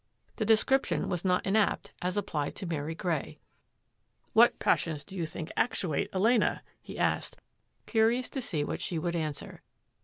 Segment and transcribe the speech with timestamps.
[0.37, 3.37] The description was not inapt as applied to Mary Grey."
[4.33, 7.37] What passions do you think actuate Elena?" he asked,
[7.85, 9.61] curious to see what she would answer.